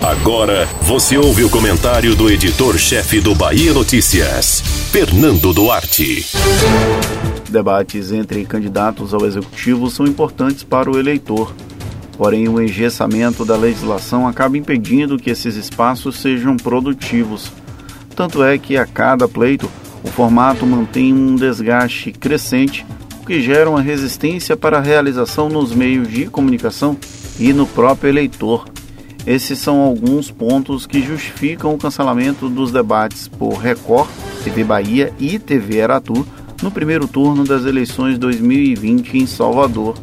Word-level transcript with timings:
Agora 0.00 0.66
você 0.82 1.18
ouve 1.18 1.44
o 1.44 1.50
comentário 1.50 2.14
do 2.14 2.30
editor-chefe 2.30 3.20
do 3.20 3.34
Bahia 3.34 3.74
Notícias, 3.74 4.62
Fernando 4.90 5.52
Duarte. 5.52 6.26
Debates 7.48 8.10
entre 8.10 8.44
candidatos 8.46 9.12
ao 9.12 9.26
executivo 9.26 9.90
são 9.90 10.06
importantes 10.06 10.62
para 10.62 10.90
o 10.90 10.98
eleitor. 10.98 11.54
Porém, 12.16 12.48
o 12.48 12.60
engessamento 12.60 13.44
da 13.44 13.56
legislação 13.56 14.26
acaba 14.26 14.56
impedindo 14.56 15.18
que 15.18 15.30
esses 15.30 15.56
espaços 15.56 16.16
sejam 16.16 16.56
produtivos. 16.56 17.52
Tanto 18.16 18.42
é 18.42 18.56
que 18.56 18.76
a 18.76 18.86
cada 18.86 19.28
pleito, 19.28 19.70
o 20.02 20.08
formato 20.08 20.64
mantém 20.64 21.12
um 21.12 21.34
desgaste 21.34 22.12
crescente, 22.12 22.86
o 23.22 23.26
que 23.26 23.42
gera 23.42 23.68
uma 23.68 23.82
resistência 23.82 24.56
para 24.56 24.78
a 24.78 24.82
realização 24.82 25.48
nos 25.48 25.74
meios 25.74 26.08
de 26.08 26.26
comunicação 26.26 26.96
e 27.38 27.52
no 27.52 27.66
próprio 27.66 28.10
eleitor. 28.10 28.64
Esses 29.26 29.58
são 29.58 29.80
alguns 29.80 30.30
pontos 30.30 30.86
que 30.86 31.02
justificam 31.02 31.74
o 31.74 31.78
cancelamento 31.78 32.48
dos 32.48 32.72
debates 32.72 33.28
por 33.28 33.54
Record, 33.54 34.08
TV 34.42 34.64
Bahia 34.64 35.12
e 35.18 35.38
TV 35.38 35.82
Aratu 35.82 36.26
no 36.62 36.70
primeiro 36.70 37.06
turno 37.06 37.44
das 37.44 37.64
eleições 37.64 38.18
2020 38.18 39.18
em 39.18 39.26
Salvador. 39.26 39.96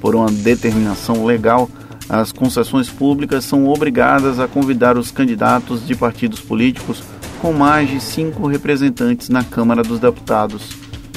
Por 0.00 0.14
uma 0.14 0.30
determinação 0.30 1.24
legal, 1.24 1.68
as 2.08 2.30
concessões 2.30 2.88
públicas 2.88 3.44
são 3.44 3.68
obrigadas 3.68 4.38
a 4.38 4.46
convidar 4.46 4.96
os 4.96 5.10
candidatos 5.10 5.84
de 5.86 5.94
partidos 5.94 6.40
políticos 6.40 7.02
com 7.40 7.52
mais 7.52 7.90
de 7.90 8.00
cinco 8.00 8.46
representantes 8.46 9.28
na 9.28 9.42
Câmara 9.42 9.82
dos 9.82 9.98
Deputados. 9.98 10.70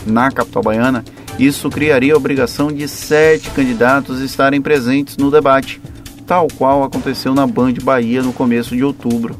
Na 0.06 0.32
capital 0.32 0.64
baiana, 0.64 1.04
isso 1.38 1.70
criaria 1.70 2.14
a 2.14 2.18
obrigação 2.18 2.72
de 2.72 2.88
sete 2.88 3.52
candidatos 3.52 4.22
estarem 4.22 4.62
presentes 4.62 5.18
no 5.18 5.30
debate 5.30 5.80
tal 6.28 6.50
qual 6.58 6.84
aconteceu 6.84 7.34
na 7.34 7.48
Band 7.48 7.76
Bahia 7.82 8.22
no 8.22 8.34
começo 8.34 8.76
de 8.76 8.84
outubro. 8.84 9.38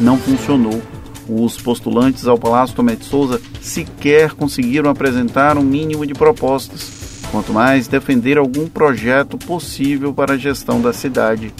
Não 0.00 0.16
funcionou. 0.16 0.80
Os 1.28 1.56
postulantes 1.56 2.28
ao 2.28 2.38
Palácio 2.38 2.76
Tomé 2.76 2.94
de 2.94 3.04
Souza 3.04 3.40
sequer 3.60 4.32
conseguiram 4.32 4.88
apresentar 4.88 5.58
um 5.58 5.62
mínimo 5.62 6.06
de 6.06 6.14
propostas, 6.14 7.22
quanto 7.32 7.52
mais 7.52 7.88
defender 7.88 8.38
algum 8.38 8.68
projeto 8.68 9.36
possível 9.36 10.14
para 10.14 10.34
a 10.34 10.38
gestão 10.38 10.80
da 10.80 10.92
cidade. 10.92 11.52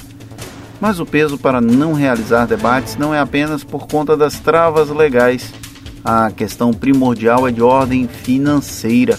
Mas 0.81 1.00
o 1.00 1.06
peso 1.06 1.37
para 1.37 1.61
não 1.61 1.93
realizar 1.93 2.47
debates 2.47 2.97
não 2.97 3.12
é 3.12 3.19
apenas 3.19 3.65
por 3.65 3.89
conta 3.89 4.17
das 4.17 4.39
travas 4.39 4.89
legais. 4.91 5.53
A 6.05 6.31
questão 6.31 6.73
primordial 6.73 7.48
é 7.48 7.50
de 7.50 7.62
ordem 7.62 8.06
financeira. 8.06 9.19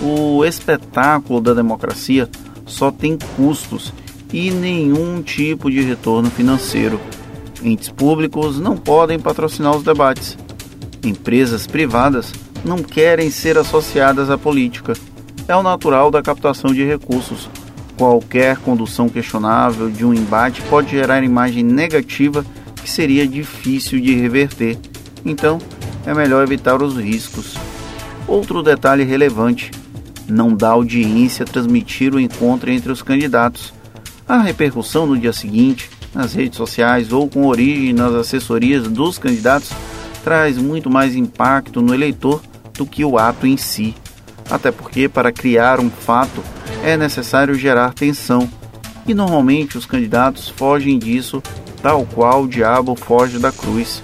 O 0.00 0.44
espetáculo 0.44 1.40
da 1.40 1.52
democracia 1.52 2.28
só 2.64 2.90
tem 2.90 3.18
custos 3.36 3.92
e 4.32 4.50
nenhum 4.50 5.20
tipo 5.22 5.70
de 5.70 5.82
retorno 5.82 6.30
financeiro. 6.30 6.98
Entes 7.62 7.90
públicos 7.90 8.58
não 8.58 8.76
podem 8.76 9.18
patrocinar 9.18 9.76
os 9.76 9.84
debates. 9.84 10.36
Empresas 11.04 11.66
privadas 11.66 12.32
não 12.64 12.78
querem 12.78 13.30
ser 13.30 13.58
associadas 13.58 14.30
à 14.30 14.38
política. 14.38 14.94
É 15.46 15.54
o 15.54 15.62
natural 15.62 16.10
da 16.10 16.22
captação 16.22 16.72
de 16.72 16.84
recursos. 16.84 17.48
Qualquer 17.96 18.56
condução 18.56 19.08
questionável 19.08 19.90
de 19.90 20.04
um 20.04 20.14
embate 20.14 20.62
pode 20.62 20.90
gerar 20.90 21.22
imagem 21.22 21.62
negativa 21.62 22.44
que 22.76 22.90
seria 22.90 23.26
difícil 23.26 24.00
de 24.00 24.14
reverter. 24.14 24.78
Então, 25.24 25.58
é 26.06 26.14
melhor 26.14 26.42
evitar 26.42 26.82
os 26.82 26.96
riscos. 26.96 27.54
Outro 28.26 28.62
detalhe 28.62 29.04
relevante: 29.04 29.70
não 30.26 30.54
dá 30.54 30.70
audiência 30.70 31.44
transmitir 31.44 32.14
o 32.14 32.18
encontro 32.18 32.70
entre 32.70 32.90
os 32.90 33.02
candidatos 33.02 33.72
a 34.32 34.40
repercussão 34.40 35.06
no 35.06 35.18
dia 35.18 35.30
seguinte, 35.30 35.90
nas 36.14 36.32
redes 36.32 36.56
sociais 36.56 37.12
ou 37.12 37.28
com 37.28 37.46
origem 37.46 37.92
nas 37.92 38.14
assessorias 38.14 38.88
dos 38.88 39.18
candidatos, 39.18 39.70
traz 40.24 40.56
muito 40.56 40.88
mais 40.88 41.14
impacto 41.14 41.82
no 41.82 41.92
eleitor 41.92 42.40
do 42.72 42.86
que 42.86 43.04
o 43.04 43.18
ato 43.18 43.46
em 43.46 43.58
si. 43.58 43.94
Até 44.50 44.72
porque, 44.72 45.06
para 45.06 45.30
criar 45.30 45.80
um 45.80 45.90
fato, 45.90 46.42
é 46.82 46.96
necessário 46.96 47.54
gerar 47.54 47.92
tensão. 47.92 48.48
E 49.06 49.12
normalmente 49.12 49.76
os 49.76 49.84
candidatos 49.84 50.48
fogem 50.48 50.98
disso, 50.98 51.42
tal 51.82 52.06
qual 52.06 52.44
o 52.44 52.48
diabo 52.48 52.96
foge 52.96 53.38
da 53.38 53.52
cruz. 53.52 54.02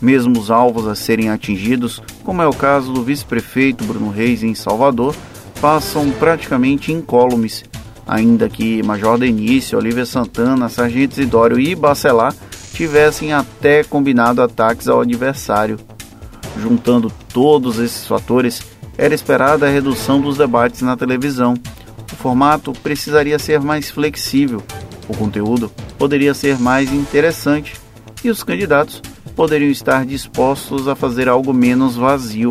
Mesmo 0.00 0.38
os 0.38 0.52
alvos 0.52 0.86
a 0.86 0.94
serem 0.94 1.30
atingidos, 1.30 2.00
como 2.22 2.40
é 2.40 2.46
o 2.46 2.54
caso 2.54 2.92
do 2.92 3.02
vice-prefeito 3.02 3.82
Bruno 3.82 4.10
Reis 4.10 4.44
em 4.44 4.54
Salvador, 4.54 5.16
passam 5.60 6.12
praticamente 6.12 6.92
incólumes 6.92 7.64
ainda 8.06 8.48
que 8.48 8.82
Major 8.82 9.18
Denise, 9.18 9.74
Olivia 9.74 10.06
Santana, 10.06 10.68
Sargento 10.68 11.12
Isidório 11.12 11.58
e 11.58 11.74
Bacelar 11.74 12.34
tivessem 12.72 13.32
até 13.32 13.84
combinado 13.84 14.42
ataques 14.42 14.88
ao 14.88 15.00
adversário. 15.00 15.78
Juntando 16.60 17.12
todos 17.32 17.78
esses 17.78 18.06
fatores, 18.06 18.62
era 18.96 19.14
esperada 19.14 19.66
a 19.66 19.70
redução 19.70 20.20
dos 20.20 20.36
debates 20.36 20.82
na 20.82 20.96
televisão. 20.96 21.54
O 22.12 22.16
formato 22.16 22.72
precisaria 22.72 23.38
ser 23.38 23.60
mais 23.60 23.90
flexível, 23.90 24.62
o 25.08 25.16
conteúdo 25.16 25.70
poderia 25.98 26.34
ser 26.34 26.58
mais 26.58 26.92
interessante 26.92 27.74
e 28.22 28.30
os 28.30 28.42
candidatos 28.42 29.02
poderiam 29.36 29.70
estar 29.70 30.06
dispostos 30.06 30.88
a 30.88 30.94
fazer 30.94 31.28
algo 31.28 31.52
menos 31.52 31.96
vazio. 31.96 32.50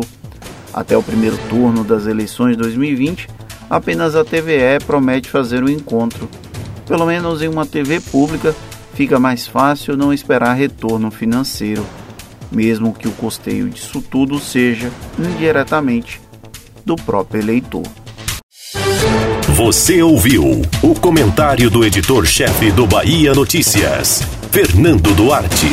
Até 0.72 0.96
o 0.96 1.02
primeiro 1.02 1.38
turno 1.48 1.84
das 1.84 2.06
eleições 2.06 2.56
2020, 2.56 3.28
apenas 3.68 4.14
a 4.14 4.24
TVE 4.24 4.78
promete 4.86 5.28
fazer 5.28 5.62
o 5.62 5.66
um 5.66 5.70
encontro. 5.70 6.28
Pelo 6.86 7.06
menos 7.06 7.42
em 7.42 7.48
uma 7.48 7.66
TV 7.66 8.00
pública 8.00 8.54
fica 8.94 9.18
mais 9.18 9.46
fácil 9.46 9.96
não 9.96 10.12
esperar 10.12 10.54
retorno 10.54 11.10
financeiro, 11.10 11.84
mesmo 12.50 12.92
que 12.92 13.08
o 13.08 13.12
custeio 13.12 13.68
disso 13.68 14.02
tudo 14.02 14.38
seja 14.38 14.90
indiretamente 15.18 16.20
do 16.84 16.96
próprio 16.96 17.40
eleitor. 17.40 17.84
Você 19.54 20.02
ouviu 20.02 20.62
o 20.82 20.94
comentário 20.98 21.70
do 21.70 21.84
editor-chefe 21.84 22.72
do 22.72 22.86
Bahia 22.86 23.32
Notícias, 23.32 24.20
Fernando 24.50 25.14
Duarte. 25.14 25.68